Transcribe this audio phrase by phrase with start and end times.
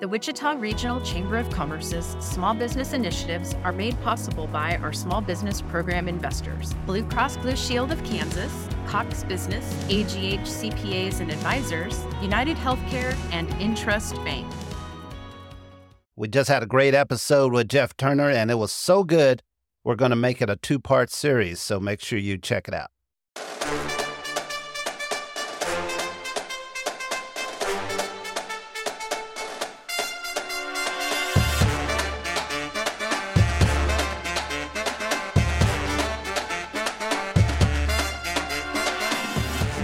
[0.00, 5.20] The Wichita Regional Chamber of Commerce's small business initiatives are made possible by our small
[5.20, 8.50] business program investors Blue Cross Blue Shield of Kansas,
[8.86, 14.50] Cox Business, AGH CPAs and Advisors, United Healthcare, and Intrust Bank.
[16.16, 19.42] We just had a great episode with Jeff Turner, and it was so good,
[19.84, 21.60] we're going to make it a two part series.
[21.60, 22.88] So make sure you check it out.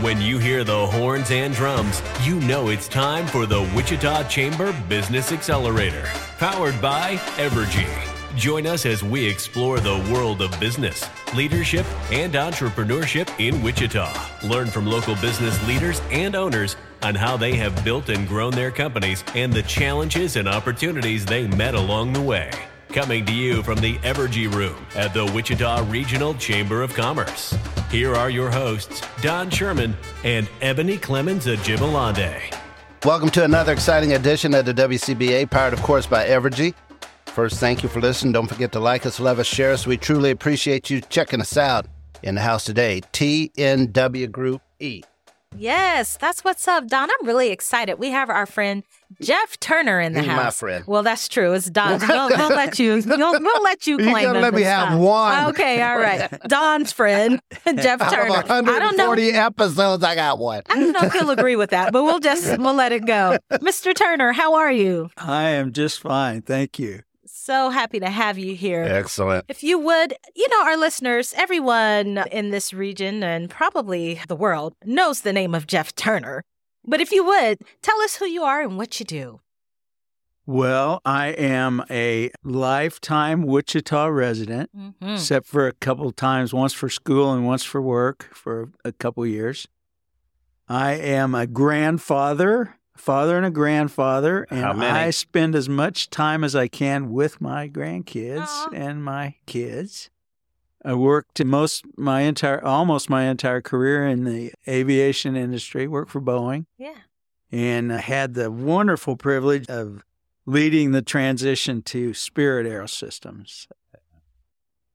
[0.07, 4.73] When you hear the horns and drums, you know it's time for the Wichita Chamber
[4.89, 6.05] Business Accelerator,
[6.39, 7.89] powered by Evergy.
[8.37, 14.13] Join us as we explore the world of business, leadership, and entrepreneurship in Wichita.
[14.45, 18.71] Learn from local business leaders and owners on how they have built and grown their
[18.71, 22.53] companies and the challenges and opportunities they met along the way.
[22.91, 27.59] Coming to you from the Evergy Room at the Wichita Regional Chamber of Commerce.
[27.91, 32.43] Here are your hosts, Don Sherman and Ebony Clemens Ajibalande.
[33.05, 36.75] Welcome to another exciting edition of the WCBA, powered, of course, by Evergy.
[37.27, 38.33] First, thank you for listening.
[38.33, 39.87] Don't forget to like us, love us, share us.
[39.87, 41.87] We truly appreciate you checking us out
[42.25, 43.03] in the house today.
[43.13, 45.03] TNW Group E.
[45.57, 47.09] Yes, that's what's up, Don.
[47.11, 47.99] I'm really excited.
[47.99, 48.83] We have our friend
[49.23, 50.45] Jeff Turner in the He's house.
[50.45, 50.85] my friend.
[50.87, 51.53] Well, that's true.
[51.55, 52.01] It's Don.
[52.07, 53.03] we'll, we'll let you.
[53.07, 54.99] We'll, we'll let you You claim gotta let me have time.
[54.99, 55.47] one.
[55.51, 56.29] Okay, all right.
[56.43, 58.35] Don's friend, Jeff Out Turner.
[58.41, 59.09] of I don't know.
[59.09, 60.63] 140 episodes, I got one.
[60.69, 63.39] I don't know if he'll agree with that, but we'll just we'll let it go.
[63.53, 63.95] Mr.
[63.95, 65.09] Turner, how are you?
[65.17, 66.43] I am just fine.
[66.43, 67.01] Thank you.
[67.47, 68.83] So happy to have you here.
[68.83, 69.45] Excellent.
[69.47, 74.75] If you would, you know, our listeners, everyone in this region and probably the world
[74.85, 76.43] knows the name of Jeff Turner.
[76.85, 79.39] But if you would, tell us who you are and what you do.
[80.45, 85.15] Well, I am a lifetime Wichita resident, Mhm.
[85.15, 89.25] except for a couple times, once for school and once for work for a couple
[89.25, 89.69] years.
[90.69, 96.55] I am a grandfather, father and a grandfather, and I spend as much time as
[96.57, 98.71] I can with my grandkids Aw.
[98.73, 100.11] and my kids.
[100.85, 106.21] I worked most my entire almost my entire career in the aviation industry, worked for
[106.21, 106.67] Boeing.
[106.79, 106.95] Yeah.
[107.51, 110.03] and I had the wonderful privilege of
[110.47, 113.67] leading the transition to Spirit Aerosystems.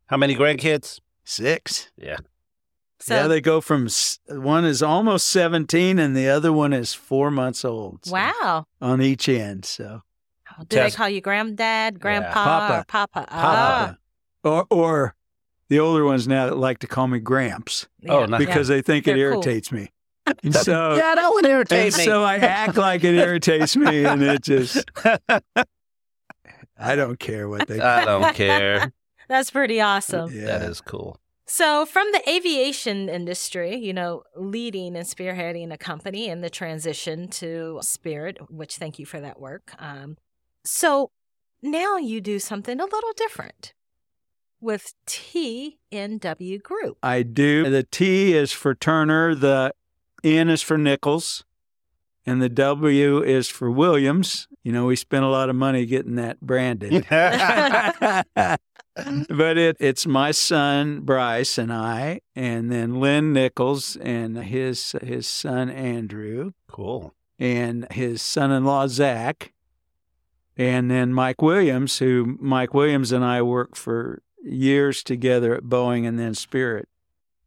[0.07, 0.99] How many grandkids?
[1.23, 1.91] Six.
[1.97, 2.17] Yeah.
[3.01, 3.87] So, yeah, they go from
[4.29, 8.05] one is almost 17 and the other one is four months old.
[8.05, 8.65] so wow.
[8.79, 9.65] On each end.
[9.65, 10.03] So,
[10.59, 12.79] Do Tess- they call you granddad, grandpa, Papa.
[12.79, 13.25] or papa?
[13.31, 13.95] Ah,
[14.43, 14.67] Papa.
[14.71, 15.15] Or, or
[15.69, 18.25] the older ones now that like to call me Gramps Oh, yeah.
[18.27, 18.39] nice.
[18.45, 19.41] because they think it They're cool.
[19.41, 19.89] irritates me.
[20.43, 22.03] And so, yeah, that would irritate and me.
[22.05, 24.85] so I act like it irritates me and it just,
[26.77, 28.91] I don't care what they I don't care.
[29.27, 30.31] That's pretty awesome.
[30.31, 30.45] Yeah.
[30.59, 31.19] That is cool.
[31.53, 37.27] So, from the aviation industry, you know, leading and spearheading a company in the transition
[37.27, 39.73] to Spirit, which thank you for that work.
[39.77, 40.15] Um,
[40.63, 41.11] so,
[41.61, 43.73] now you do something a little different
[44.61, 46.97] with TNW Group.
[47.03, 47.69] I do.
[47.69, 49.73] The T is for Turner, the
[50.23, 51.43] N is for Nichols,
[52.25, 54.47] and the W is for Williams.
[54.63, 57.05] You know, we spent a lot of money getting that branded.
[58.97, 59.35] Mm-hmm.
[59.37, 65.27] but it, it's my son Bryce and I, and then Lynn Nichols and his his
[65.27, 67.13] son Andrew, cool.
[67.39, 69.53] and his son-in-law Zach,
[70.57, 76.07] and then Mike Williams, who Mike Williams and I worked for years together at Boeing
[76.07, 76.87] and then Spirit.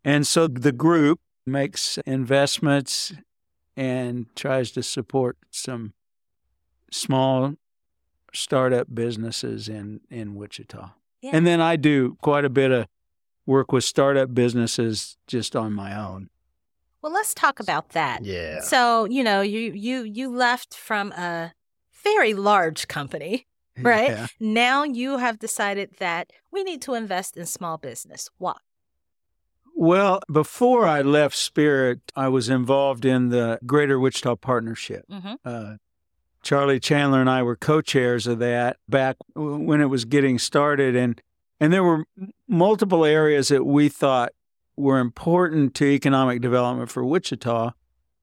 [0.04, 3.12] And so the group makes investments
[3.76, 5.94] and tries to support some
[6.90, 7.54] small
[8.32, 10.90] startup businesses in, in Wichita.
[11.24, 11.30] Yeah.
[11.32, 12.86] And then I do quite a bit of
[13.46, 16.28] work with startup businesses just on my own.
[17.00, 18.24] Well, let's talk about that.
[18.24, 18.60] Yeah.
[18.60, 21.54] So, you know, you you you left from a
[22.02, 23.46] very large company,
[23.80, 24.10] right?
[24.10, 24.26] Yeah.
[24.38, 28.28] Now you have decided that we need to invest in small business.
[28.36, 28.56] Why?
[29.74, 35.04] Well, before I left Spirit, I was involved in the Greater Wichita Partnership.
[35.10, 35.36] Mhm.
[35.44, 35.76] Uh,
[36.44, 41.20] Charlie Chandler and I were co-chairs of that back when it was getting started, and
[41.60, 42.04] and there were
[42.46, 44.32] multiple areas that we thought
[44.76, 47.72] were important to economic development for Wichita,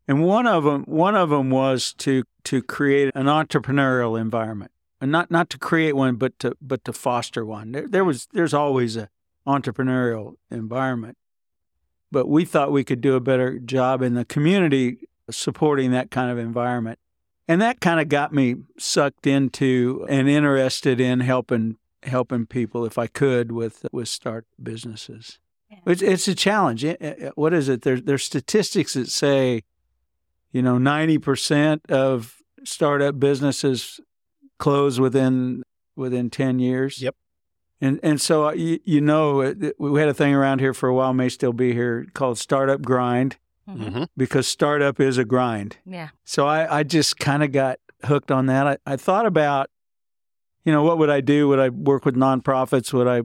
[0.07, 4.71] and one of them one of them was to to create an entrepreneurial environment,
[5.01, 7.71] and not not to create one, but to but to foster one.
[7.71, 9.09] There, there was there's always a
[9.47, 11.17] entrepreneurial environment
[12.11, 16.29] but we thought we could do a better job in the community supporting that kind
[16.29, 16.99] of environment.
[17.51, 22.97] And that kind of got me sucked into and interested in helping helping people if
[22.97, 25.39] I could with with start businesses.
[25.69, 25.77] Yeah.
[25.85, 26.83] It's, it's a challenge.
[26.83, 27.81] It- it- What is it?
[27.83, 29.63] There, there's statistics that say,
[30.51, 33.99] you know, ninety percent of startup businesses
[34.57, 35.63] close within
[35.95, 37.01] within ten years.
[37.01, 37.15] Yep.
[37.79, 40.73] And and so uh, you, you know it- it- we had a thing around here
[40.73, 43.37] for a while, may still be here, called startup grind.
[43.77, 44.03] Mm-hmm.
[44.17, 45.77] because startup is a grind.
[45.85, 46.09] Yeah.
[46.23, 48.67] So I, I just kind of got hooked on that.
[48.67, 49.69] I, I thought about,
[50.65, 51.47] you know, what would I do?
[51.47, 52.93] Would I work with nonprofits?
[52.93, 53.23] Would I,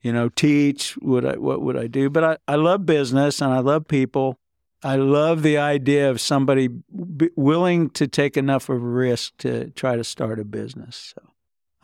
[0.00, 0.96] you know, teach?
[1.02, 2.10] Would I, what would I do?
[2.10, 4.38] But I, I love business and I love people.
[4.84, 9.70] I love the idea of somebody b- willing to take enough of a risk to
[9.70, 11.14] try to start a business.
[11.14, 11.30] So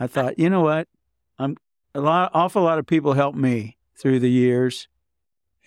[0.01, 0.89] I thought, you know what?
[1.39, 1.57] I'm
[1.95, 4.89] a lot, awful lot of people helped me through the years,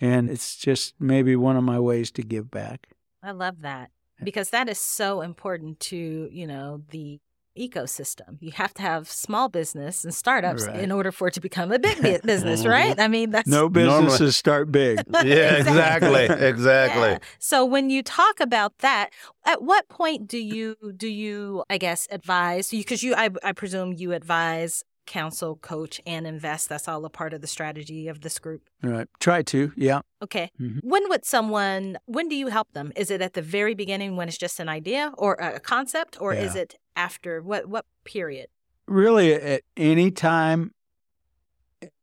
[0.02, 2.88] and it's just maybe one of my ways to give back.
[3.22, 3.90] I love that
[4.22, 7.20] because that is so important to, you know, the
[7.56, 8.38] ecosystem.
[8.40, 10.80] You have to have small business and startups Right.
[10.80, 12.68] in order for it to become a big business, mm-hmm.
[12.70, 12.98] right?
[12.98, 15.02] I mean, that's No Normally- businesses start big.
[15.24, 17.10] Yeah, exactly, exactly.
[17.10, 17.18] Yeah.
[17.38, 19.10] So when you talk about that,
[19.44, 23.52] at what point do you do you I guess advise you because you I, I
[23.52, 26.70] presume you advise, counsel, coach, and invest.
[26.70, 28.62] That's all a part of the strategy of this group.
[28.82, 29.06] Right.
[29.20, 29.70] Try to.
[29.76, 30.00] Yeah.
[30.22, 30.50] Okay.
[30.58, 30.80] Mhm.
[30.82, 32.92] When would someone, when do you help them?
[32.96, 36.32] Is it at the very beginning when it's just an idea or a concept, or
[36.32, 37.42] is it after?
[37.42, 38.46] What what period?
[38.88, 40.72] Really, at any time,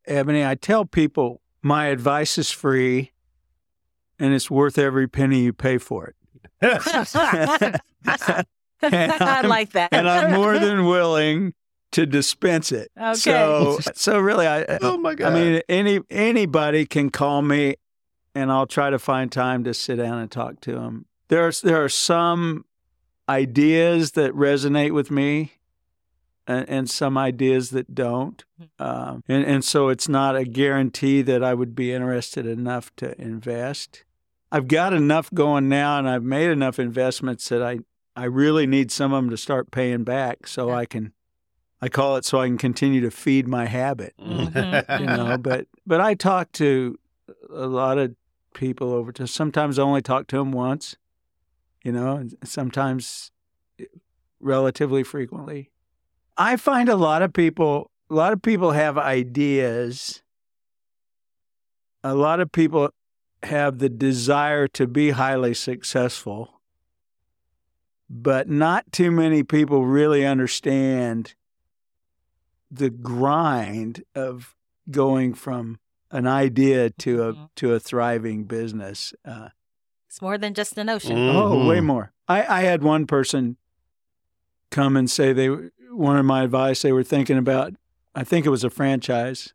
[0.06, 3.12] Ebony, I tell people my advice is free
[4.20, 6.16] and it's worth every penny you pay for it.
[8.82, 9.90] I like that.
[9.92, 11.54] and I'm more than willing
[11.92, 12.92] to dispense it.
[12.98, 13.14] Okay.
[13.16, 15.34] So, so really, I, oh my god.
[15.34, 17.76] I mean, any anybody can call me,
[18.36, 21.06] and I'll try to find time to sit down and talk to them.
[21.30, 22.66] There's there are some
[23.28, 25.54] ideas that resonate with me,
[26.48, 28.44] and, and some ideas that don't,
[28.80, 33.20] um, and and so it's not a guarantee that I would be interested enough to
[33.22, 34.04] invest.
[34.52, 37.80] I've got enough going now, and I've made enough investments that I
[38.16, 41.14] I really need some of them to start paying back, so I can.
[41.82, 45.00] I call it so I can continue to feed my habit Mhm.
[45.00, 46.98] you know but but i talk to
[47.50, 48.16] a lot of
[48.54, 50.96] people over to sometimes i only talk to them once
[51.84, 53.32] you know and sometimes
[53.80, 53.86] eh,
[54.40, 55.70] relatively frequently
[56.38, 60.22] i find a lot of people a lot of people have ideas
[62.04, 62.90] a lot of people
[63.44, 66.62] have the desire to be highly successful
[68.10, 71.36] but not too many people really understand
[72.72, 74.56] the grind of
[74.92, 75.80] going from
[76.12, 77.50] an idea to a Mhm.
[77.56, 79.14] to a thriving business.
[79.26, 79.50] Uh,
[80.08, 81.16] It's more than just an ocean.
[81.16, 81.36] Mm.
[81.36, 82.12] Oh, way more.
[82.28, 83.58] I, I had one person
[84.72, 85.50] come and say they
[85.92, 86.82] wanted my advice.
[86.82, 87.74] They were thinking about,
[88.16, 89.54] I think it was a franchise.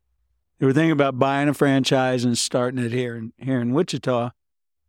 [0.59, 4.31] They were thinking about buying a franchise and starting it here in, here in Wichita.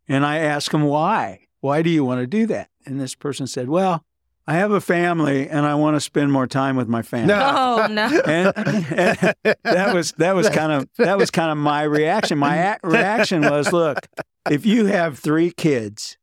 [0.08, 1.46] And I asked them why.
[1.60, 2.70] Why do you want to do that?
[2.84, 4.04] And this person said, Well,
[4.48, 7.34] I have a family and I want to spend more time with my family.
[7.34, 8.06] Oh, no.
[8.26, 9.34] And, and
[9.64, 12.38] that was that was kind of that was kind of my reaction.
[12.38, 14.06] My a- reaction was, look,
[14.50, 16.16] if you have three kids,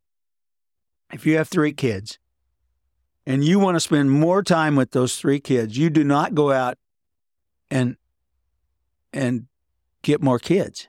[1.11, 2.17] if you have three kids,
[3.25, 6.51] and you want to spend more time with those three kids, you do not go
[6.51, 6.77] out
[7.69, 7.97] and
[9.11, 9.47] and
[10.01, 10.87] get more kids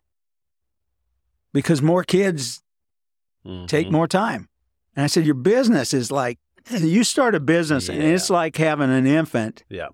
[1.52, 2.62] because more kids
[3.66, 3.92] take Mhm.
[3.92, 4.48] more time.
[4.96, 6.38] And I said, your business is like
[6.70, 9.88] you start a business and it's like having an infant Yeah.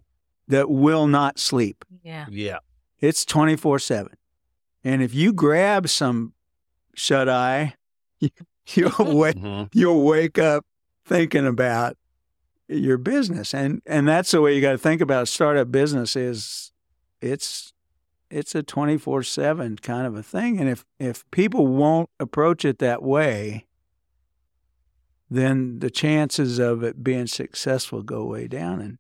[0.49, 1.85] that will not sleep.
[2.03, 2.27] Yeah.
[2.31, 2.59] Yeah.
[3.01, 4.13] It's 24 7.
[4.85, 6.33] And if you grab some
[6.95, 7.75] shut eye,
[8.21, 9.69] you'll wake, Mhm.
[9.73, 10.65] you'll wake up
[11.05, 11.97] thinking about
[12.69, 13.53] your business.
[13.55, 16.73] And, and that's the way you got to think about a startup business is
[17.21, 17.73] it's,
[18.31, 20.61] it's a 24 7 kind of a thing.
[20.61, 23.67] And if, if people won't approach it that way,
[25.31, 28.81] then the chances of it being successful go way down.
[28.81, 28.99] And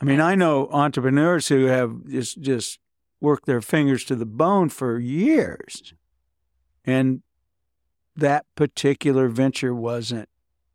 [0.00, 2.78] I mean, I know entrepreneurs who have just just
[3.20, 5.92] worked their fingers to the bone for years,
[6.84, 7.22] and
[8.16, 10.28] that particular venture wasn't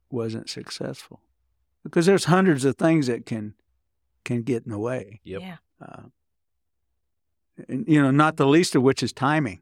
[0.10, 1.22] wasn't successful
[1.84, 3.56] because there's hundreds of things that can
[4.24, 5.20] can get in the way.
[5.24, 5.42] Yep.
[5.42, 5.56] Yeah.
[5.82, 6.04] Uh,
[7.68, 9.62] and, you know, not the least of which is timing.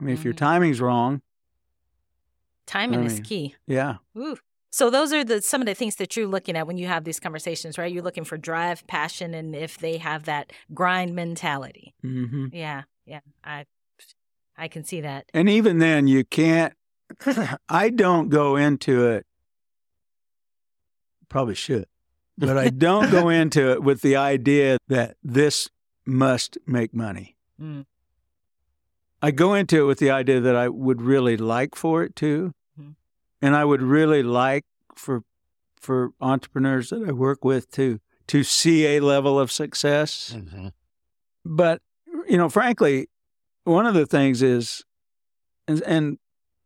[0.00, 0.38] I mean, if your Mhm.
[0.38, 1.22] timing's wrong,
[2.66, 3.54] Timing I is key.
[3.66, 4.36] yeah, Ooh.
[4.74, 7.04] So those are the some of the things that you're looking at when you have
[7.04, 7.92] these conversations, right?
[7.92, 11.94] You're looking for drive, passion, and if they have that grind mentality.
[12.00, 13.66] hmm Yeah, yeah, I,
[14.56, 15.26] I can see that.
[15.34, 16.72] And even then, you can't.
[17.68, 19.26] I don't go into it.
[21.28, 21.86] Probably should.
[22.38, 25.68] but I don't go into it with the idea that this
[26.06, 27.36] must make money.
[27.60, 27.84] Mm.
[29.20, 32.52] I go into it with the idea that I would really like for it to.
[33.42, 35.24] And I would really like for
[35.80, 40.34] for entrepreneurs that I work with to to see a level of success.
[40.36, 40.68] Mm-hmm.
[41.44, 41.82] But
[42.28, 43.08] you know, frankly,
[43.64, 44.84] one of the things is,
[45.66, 46.18] and, and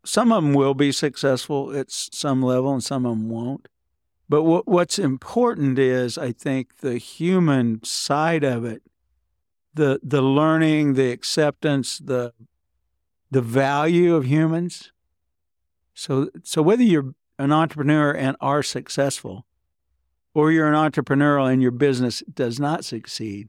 [0.05, 3.69] some of them will be successful at some level, and some of them won't.
[4.29, 8.83] But what what's important is, I think, the human side of it,
[9.73, 12.35] the the learning, the acceptance, the
[13.31, 14.93] the value of humans.
[15.99, 19.47] So so whether you're an entrepreneur and are successful,
[20.35, 23.49] or you're an entrepreneur and your business does not succeed,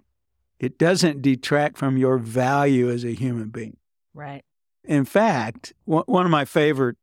[0.59, 3.75] it doesn't detract from your value as a human being.
[4.13, 4.43] Right.
[4.85, 6.97] In fact, one one of my favorite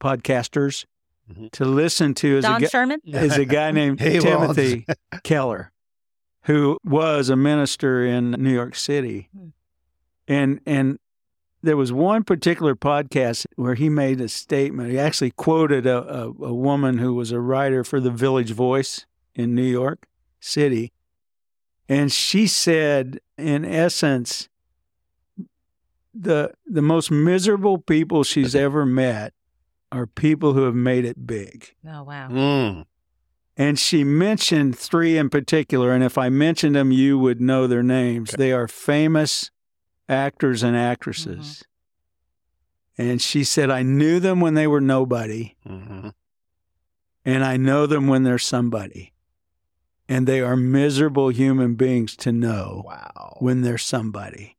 [0.00, 0.84] podcasters
[1.32, 1.50] Mhm.
[1.52, 3.00] to listen to is a, Don guy, Sherman?
[3.04, 4.24] is a guy named He was.
[4.24, 4.86] Timothy
[5.22, 5.72] Keller,
[6.42, 9.28] who was a minister in New York City.
[9.34, 9.48] Hmm.
[10.28, 10.98] And and
[11.64, 14.90] there was one particular podcast where he made a statement.
[14.90, 19.06] He actually quoted a, a, a woman who was a writer for the Village Voice
[19.34, 20.06] in New York
[20.40, 20.92] City.
[21.88, 24.48] And she said, in essence,
[26.14, 29.32] the the most miserable people she's ever met
[29.90, 31.74] are people who have made it big.
[31.86, 32.28] Oh, wow.
[32.28, 32.84] Mm.
[33.56, 35.92] And she mentioned three in particular.
[35.92, 38.32] And if I mentioned them, you would know their names.
[38.32, 39.50] They are famous
[40.08, 41.64] actors and actresses.
[42.96, 46.08] And she said, I knew them when they were nobody, hmm
[47.26, 49.14] and I know them when they're somebody.
[50.10, 53.38] And they are miserable human beings to know Wow.
[53.40, 54.58] when they're somebody.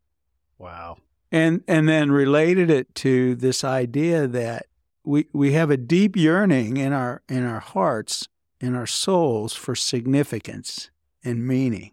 [0.58, 0.98] Wow.
[1.32, 4.66] And and then related it to this idea that
[5.04, 8.28] we we have a deep yearning in our in our hearts,
[8.60, 10.90] in our souls for significance
[11.24, 11.92] and meaning.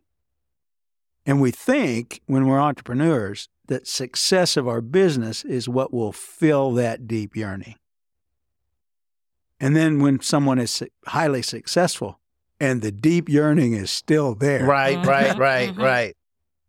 [1.24, 6.72] And we think when we're entrepreneurs that success of our business is what will fill
[6.72, 7.76] that deep yearning.
[9.60, 12.18] And then when someone is highly successful
[12.58, 15.78] and the deep yearning is still there, Right, right, Mhm, right, mhm.
[15.78, 16.16] right.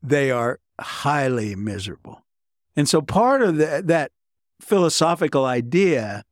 [0.03, 2.23] they are highly miserable.
[2.75, 4.11] And so part of the, that
[4.61, 6.23] philosophical idea,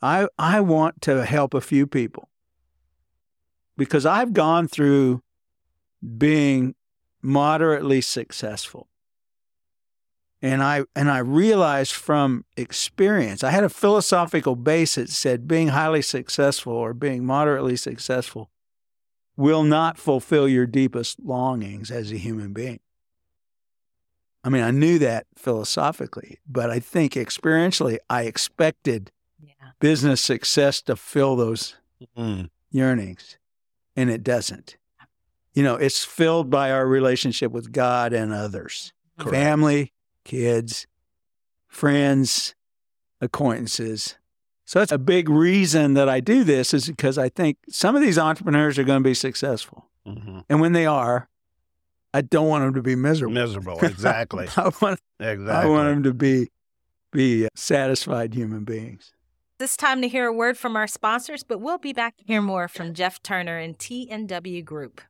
[0.00, 2.30] I, I want to help a few people
[3.76, 5.22] because I've gone through
[6.16, 6.74] being
[7.22, 8.88] moderately successful.
[10.40, 15.68] And I and I realized from experience, I had a philosophical base that said being
[15.68, 18.50] highly successful or being moderately successful
[19.36, 22.80] will not fulfill your deepest longings as a human being.
[24.44, 29.10] I mean, I knew that philosophically, but I think experientially, I expected
[29.40, 29.72] Yeah.
[29.80, 31.76] business success to fill those
[32.16, 32.50] Mm.
[32.70, 33.38] yearnings,
[33.96, 34.76] and it doesn't.
[35.58, 39.34] You know, it's filled by our relationship with God and others Correct.
[39.34, 39.92] family,
[40.24, 40.86] kids,
[41.66, 42.54] friends,
[43.20, 44.14] acquaintances.
[44.66, 48.02] So that's a big reason that I do this is because I think some of
[48.02, 49.86] these entrepreneurs are going to be successful.
[50.06, 51.28] hmm And when they are,
[52.14, 53.34] I don't want them to be miserable.
[53.34, 53.80] Miserable.
[53.80, 54.46] Exactly.
[54.56, 55.50] I want, exactly.
[55.50, 56.50] I want them to be
[57.10, 59.12] be satisfied human beings.
[59.58, 62.40] This time to hear a word from our sponsors, but we'll be back to hear
[62.40, 65.00] more from Jeff Turner and TNW Group.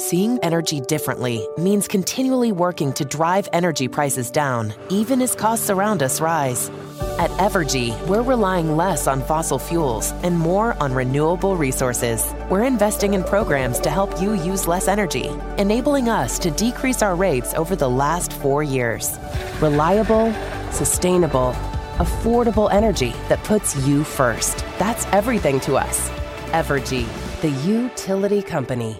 [0.00, 6.02] Seeing energy differently means continually working to drive energy prices down, even as costs around
[6.02, 6.70] us rise.
[7.18, 12.24] At Evergy, we're relying less on fossil fuels and more on renewable resources.
[12.48, 17.14] We're investing in programs to help you use less energy, enabling us to decrease our
[17.14, 19.18] rates over the last four years.
[19.60, 20.32] Reliable,
[20.72, 21.52] sustainable,
[21.98, 24.64] affordable energy that puts you first.
[24.78, 26.08] That's everything to us.
[26.52, 27.06] Evergy,
[27.42, 28.98] the utility company.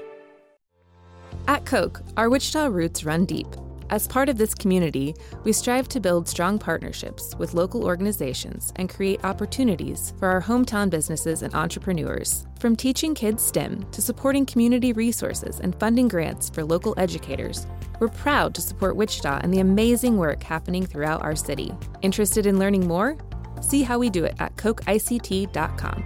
[1.49, 3.47] At Koch, our Wichita roots run deep.
[3.91, 8.89] As part of this community, we strive to build strong partnerships with local organizations and
[8.89, 12.47] create opportunities for our hometown businesses and entrepreneurs.
[12.61, 17.67] From teaching kids STEM to supporting community resources and funding grants for local educators,
[17.99, 21.73] we're proud to support Wichita and the amazing work happening throughout our city.
[22.01, 23.17] Interested in learning more?
[23.61, 26.05] See how we do it at kochict.com.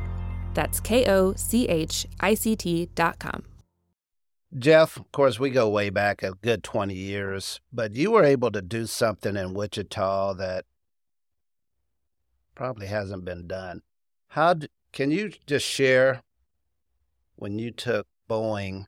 [0.55, 3.54] That's K O C H I C T.com.
[4.57, 8.53] Jeff, of course, we go way back a good 20 years, but you were able
[8.53, 10.65] to do something in Wichita that
[12.55, 13.83] probably hasn't been done.
[14.29, 16.23] How d- can you just share
[17.35, 18.87] when you took Boeing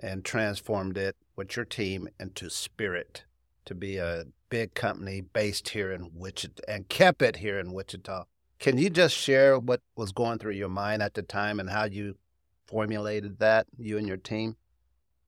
[0.00, 3.24] and transformed it with your team into Spirit
[3.66, 8.24] to be a big company based here in Wichita and kept it here in Wichita?
[8.58, 11.84] Can you just share what was going through your mind at the time and how
[11.84, 12.16] you
[12.66, 14.56] formulated that, you and your team?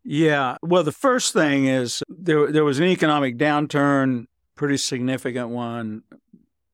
[0.04, 0.56] Yeah.
[0.62, 6.02] Well, the first thing is there there was an economic downturn, pretty significant one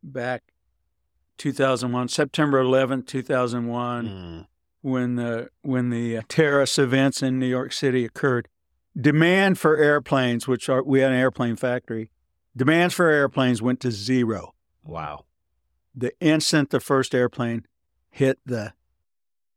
[0.03, 0.43] back
[1.39, 4.47] 2001, September 11th, 2001, Mm.
[4.83, 8.49] when the when the uh, terrorist events in New York City occurred.
[8.99, 12.11] Demand for airplanes, which are we had an airplane factory,
[12.57, 14.55] demands for airplanes went to zero.
[14.85, 15.25] Wow.
[15.97, 17.67] The instant the first airplane
[18.11, 18.73] hit the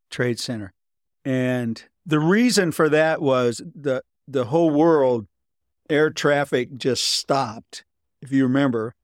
[0.10, 0.74] trade center.
[1.28, 5.28] And the reason for that was the the whole world
[5.90, 7.84] air traffic just stopped.
[8.22, 8.96] If you remember,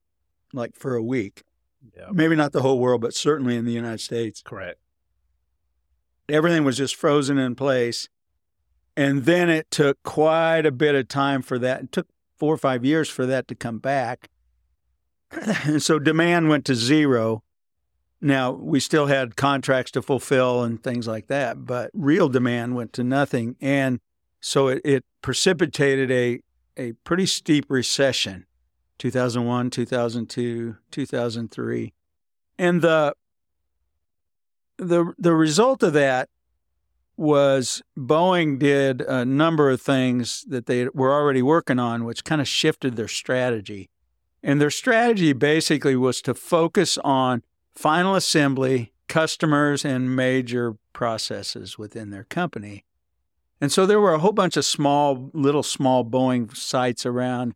[0.53, 1.44] like for a week.
[1.98, 2.08] Yeah.
[2.13, 4.42] Maybe not the whole world, but certainly in the United States.
[4.42, 4.80] Correct.
[6.30, 8.08] Everything was just frozen in place.
[8.96, 11.82] And then it took quite a bit of time for that.
[11.82, 14.30] It took four or five years for that to come back.
[15.30, 17.44] And so demand went to zero.
[18.24, 22.94] Now, we still had contracts to fulfill and things like that, but real demand went
[22.94, 23.58] to nothing.
[23.60, 24.00] And
[24.39, 26.39] so it, it precipitated a,
[26.77, 28.46] a pretty steep recession
[28.98, 31.94] 2001, 2002, 2003.
[32.58, 33.13] And the,
[34.77, 36.30] the, the result of that
[37.18, 42.39] was Boeing did a number of things that they were already working on, which kind
[42.39, 43.89] of shifted their strategy.
[44.42, 47.44] And their strategy basically was to focus on
[47.75, 52.86] final assembly, customers, and major processes within their company.
[53.60, 57.53] And so there were a whole bunch of small, little small Boeing sites around.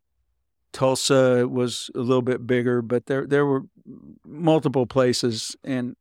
[0.72, 3.64] Tulsa was a little bit bigger, but there there were
[4.26, 5.96] multiple places, and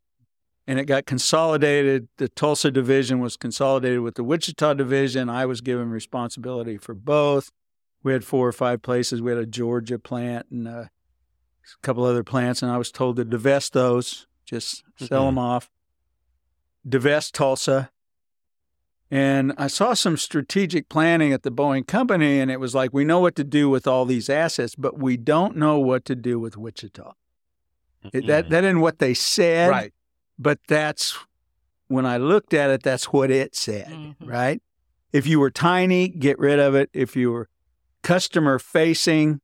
[0.66, 2.08] and it got consolidated.
[2.18, 5.28] The Tulsa division was consolidated with the Wichita division.
[5.28, 7.50] I was given responsibility for both.
[8.02, 9.22] We had four or five places.
[9.22, 10.68] We had a Georgia plant and
[11.82, 15.28] couple other plants, and I was told to divest those, just sell Mhm.
[15.28, 15.70] them off.
[16.88, 17.90] Divest Tulsa.
[19.10, 23.04] And I saw some strategic planning at the Boeing company, and it was like, we
[23.04, 26.40] know what to do with all these assets, but we don't know what to do
[26.40, 27.12] with Wichita.
[28.12, 29.92] It, that, that isn't what they said, right.
[30.38, 31.16] but that's
[31.88, 34.16] when I looked at it, that's what it said, Mhm.
[34.20, 34.60] right?
[35.12, 36.90] If you were tiny, get rid of it.
[36.92, 37.48] If you were
[38.02, 39.40] customer facing,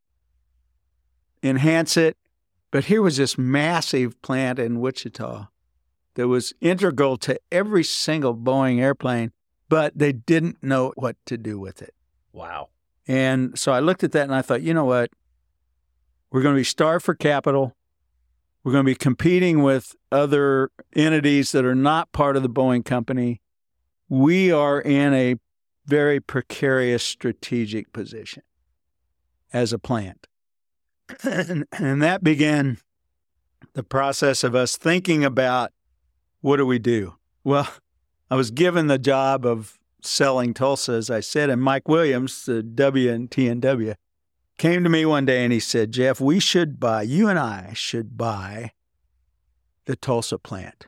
[1.43, 2.17] enhance it.
[2.73, 5.49] But here was this massive plant in Wichita
[6.15, 9.31] that was integral to every single Boeing airplane,
[9.69, 11.95] but they didn't know what to do with it.
[12.33, 12.71] Wow.
[13.07, 15.11] And so I looked at that and I thought, you know what?
[16.31, 17.77] We're going to be starved for capital.
[18.65, 22.85] We're going to be competing with other entities that are not part of the Boeing
[22.85, 23.43] company.
[24.09, 25.37] We are in a
[25.85, 28.45] very precarious strategic position
[29.53, 30.27] as a plant.
[31.23, 32.79] And, and that began
[33.75, 35.73] the process of us thinking about
[36.41, 37.15] what do we do?
[37.45, 37.69] Well,
[38.31, 42.63] I was given the job of selling Tulsa, as I said, and Mike Williams, the
[42.63, 43.95] W and TNW,
[44.59, 47.73] came to me one day and he said, Jeff, we should buy, you and I
[47.75, 48.73] should buy
[49.87, 50.87] the Tulsa plant.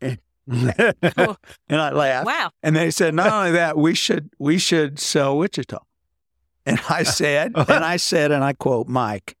[0.00, 1.36] And, and
[1.70, 2.26] I laughed.
[2.26, 2.50] Wow.
[2.62, 5.78] And they said, not only that, we should we should sell Wichita.
[6.66, 9.36] And I said, and I said, and I quote Mike,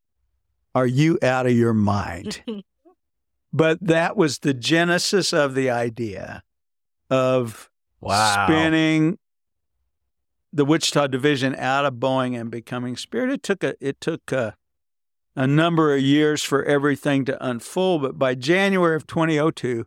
[0.74, 2.42] are you out of your mind?
[3.52, 6.42] but that was the genesis of the idea
[7.10, 7.68] of
[8.00, 8.46] Wow.
[8.46, 9.18] spinning
[10.52, 13.30] the Wichita division out of Boeing and becoming Spirit.
[13.30, 14.56] It took a it took a,
[15.36, 19.86] a number of years for everything to unfold, but by January of 2002,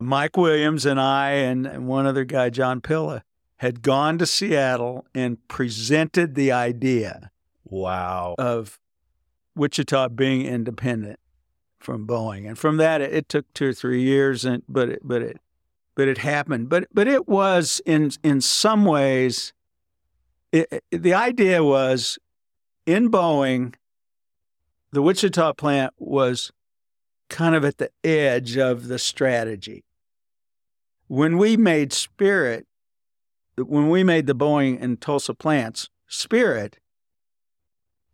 [0.00, 3.22] Mike Williams and I and, and one other guy, John Pilla,
[3.56, 7.30] had gone to Seattle and presented the idea
[7.64, 8.34] Wow.
[8.38, 8.78] of
[9.54, 11.18] Wichita being independent
[11.78, 15.00] from Boeing, and from that it, it took two or three years, and but it,
[15.02, 15.40] but it
[15.94, 16.68] but it happened.
[16.68, 19.52] But but it was in in some ways,
[20.52, 22.18] it- the idea was
[22.84, 23.74] in Boeing,
[24.92, 26.52] the Wichita plant was
[27.28, 29.84] kind of at the edge of the strategy.
[31.08, 32.66] When we made Spirit,
[33.56, 36.78] when we made the Boeing and Tulsa plants, Spirit,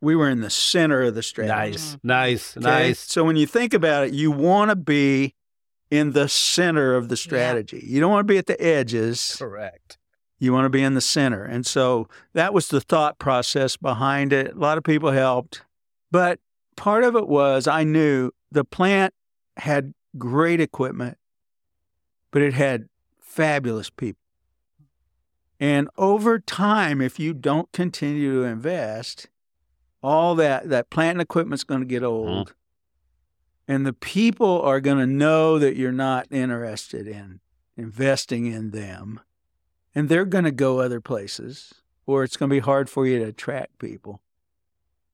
[0.01, 1.73] we were in the center of the strategy.
[1.73, 1.97] Nice.
[1.97, 2.09] Mm-hmm.
[2.09, 2.57] Nice.
[2.57, 2.65] Okay?
[2.65, 2.99] Nice.
[3.01, 5.35] So when you think about it, you want to be
[5.91, 7.85] in the center of the strategy.
[7.87, 9.37] You don't want to be at the edges.
[9.39, 9.99] Correct.
[10.39, 11.45] You want to be in the center.
[11.45, 14.55] And so that was the thought process behind it.
[14.55, 15.63] A lot of people helped.
[16.11, 16.41] But
[16.77, 19.15] part of it was I knew the plant
[19.59, 21.19] had great equipment,
[22.31, 22.89] but it had
[23.21, 24.22] fabulous people.
[25.63, 29.29] And over time, if you don't continue to invest,
[30.03, 32.11] all that, that plant and equipment's going to get uh-huh.
[32.11, 32.55] old.
[33.69, 37.39] And the people are going to know that you're not interested in
[37.77, 39.21] investing in them,
[39.95, 41.73] and they're going to go other places,
[42.07, 44.21] or it's going to be hard for you to attract people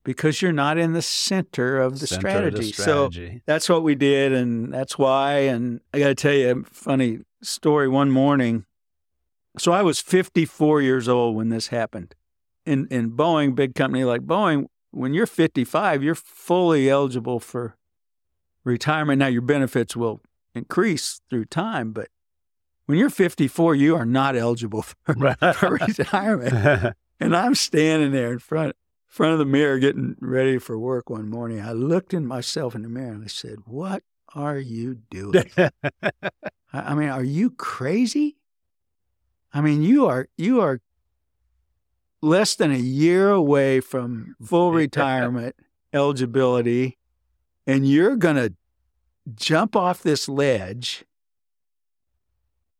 [0.02, 2.48] because you're not in the center of the, Center strategy.
[2.48, 3.32] of the strategy.
[3.34, 5.40] So that's what we did, and that's why.
[5.40, 7.86] And I got to tell you a funny story.
[7.86, 8.64] One morning,
[9.56, 12.14] so I was 54 years old when this happened.
[12.66, 17.76] In in Boeing, big company like Boeing, when you're 55, you're fully eligible for
[18.64, 19.20] retirement.
[19.20, 20.20] Now your benefits will
[20.54, 22.08] increase through time, but
[22.86, 26.94] when you're 54, you are not eligible for, for retirement.
[27.20, 28.76] And I'm standing there in front
[29.08, 31.60] front of the mirror getting ready for work one morning.
[31.60, 35.50] I looked in myself in the mirror and I said, "What are you doing?
[36.72, 38.37] I mean, are you crazy?
[39.52, 40.80] I mean, you are you are
[42.20, 45.54] less than a year away from full retirement
[45.92, 46.98] eligibility
[47.66, 48.52] and you're going to
[49.34, 51.04] jump off this ledge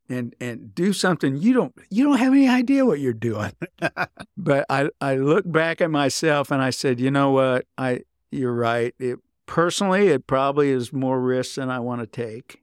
[0.08, 3.52] and and do something you don't you don't have any idea what you're doing.
[4.36, 7.66] But i i look back at myself and i said you know what?
[7.76, 8.00] I
[8.30, 8.94] you're right.
[8.98, 12.62] It personally it probably is more risk than i want to take.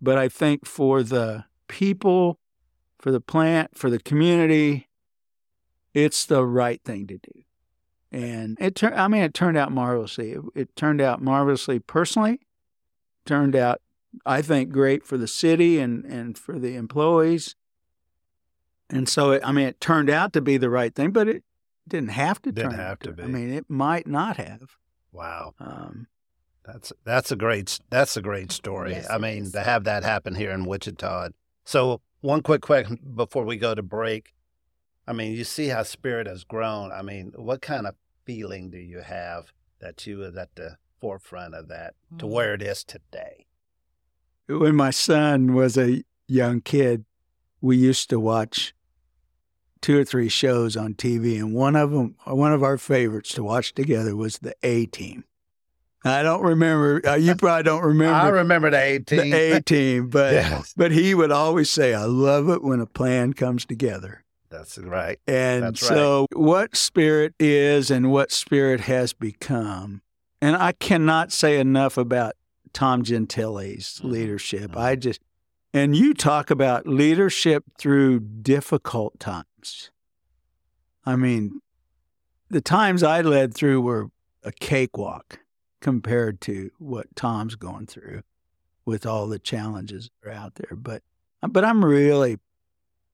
[0.00, 2.40] But i think for the people
[3.04, 4.88] for the plant for the community
[5.92, 7.42] it's the right thing to do
[8.10, 12.40] and it turned i mean it turned out marvelously it, it turned out marvelously personally
[13.26, 13.80] turned out
[14.24, 17.56] I think great for the city and, and for the employees.
[18.90, 21.42] And so, it, I mean, it turned out to be the right thing, but it
[21.88, 24.76] didn't have to Didn't turn have out to I mean, it might not have.
[25.12, 25.54] wow.
[25.58, 26.06] Um,
[26.64, 28.92] That's that's a great that's a great story.
[28.92, 29.52] Yes, I mean, is.
[29.52, 31.30] to have that happen here in Wichita.
[31.64, 34.32] So, one quick question before we go to break.
[35.06, 36.90] I mean, you see how Spirit has grown.
[36.90, 41.54] I mean, what kind of feeling do you have that you was at the forefront
[41.54, 42.30] of that to Mm.
[42.30, 43.46] where it is today?
[44.46, 47.04] when my son was a young kid,
[47.62, 48.74] we used to watch
[49.80, 53.42] two or three shows on TV, and one of them, one of our favorites to
[53.42, 55.24] watch together was the A Team.
[56.06, 57.00] I don't remember.
[57.06, 58.14] Uh, you probably don't remember.
[58.14, 59.18] I remember the 18.
[59.30, 60.74] the A team, but Yes.
[60.76, 65.18] but he would always say, "I love it when a plan comes together." That's right.
[65.26, 70.02] And That's so, what spirit is and what spirit has become,
[70.40, 72.34] and I cannot say enough about
[72.72, 74.10] Tom Gentile's Mhm.
[74.10, 74.76] leadership.
[74.76, 75.20] I just,
[75.72, 79.90] and you talk about leadership through difficult times.
[81.06, 81.60] I mean,
[82.50, 84.08] the times I led through were
[84.44, 85.40] a cakewalk
[85.84, 88.22] compared to what Tom's going through
[88.86, 90.74] with all the challenges that are out there.
[90.74, 91.02] But,
[91.46, 92.38] but I'm really,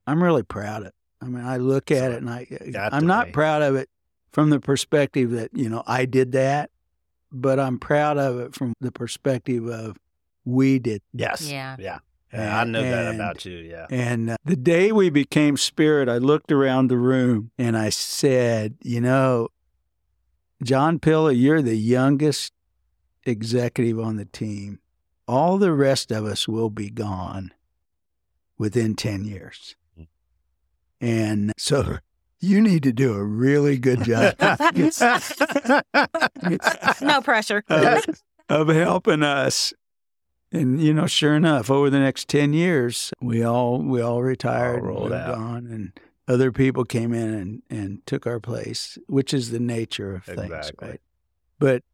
[0.06, 0.94] I'm really proud of it.
[1.20, 2.46] I mean, I look at it and I
[2.92, 3.32] I'm not be.
[3.32, 3.90] proud of it
[4.30, 6.70] from the perspective that, you know, I did that,
[7.32, 9.96] but I'm proud of it from the perspective of
[10.44, 11.02] we did.
[11.12, 11.50] Yes.
[11.50, 11.74] Yeah.
[11.76, 11.98] Yeah.
[12.32, 13.56] Yeah, I knew that about you.
[13.56, 13.86] Yeah.
[13.90, 18.76] And uh, the day we became spirit, I looked around the room and I said,
[18.84, 19.48] you know,
[20.62, 22.52] John Pilla, you're the youngest
[23.24, 24.80] executive on the team.
[25.28, 27.52] All the rest of us will be gone
[28.58, 29.76] within 10 years.
[29.98, 30.06] Mm.
[31.00, 31.98] And so
[32.40, 34.34] you need to do a really good job
[37.00, 37.62] no pressure.
[37.68, 38.04] of,
[38.48, 39.72] of helping us.
[40.52, 44.78] And you know, sure enough, over the next ten years, we all we all retired,
[44.78, 45.34] and rolled moved out.
[45.36, 45.92] on, and
[46.26, 50.40] other people came in and, and took our place, which is the nature of things,
[50.40, 50.88] Exactly.
[50.88, 51.00] right?
[51.60, 51.84] But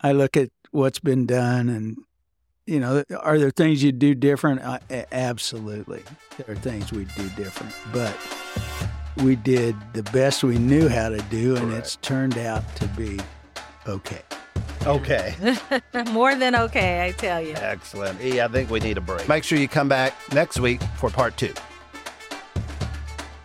[0.00, 1.96] I look at what's been done, and
[2.66, 4.62] you know, are there things you do different?
[4.62, 6.02] I, a- absolutely,
[6.36, 8.16] there are things we do different, but
[9.22, 13.18] we did the best we knew how to do, and it's turned out to be
[13.86, 14.22] okay.
[14.86, 15.34] Okay.
[16.12, 17.54] More than okay, I tell you.
[17.56, 18.20] Excellent.
[18.20, 19.28] E, I think we need a break.
[19.28, 21.52] Make sure you come back next week for part two.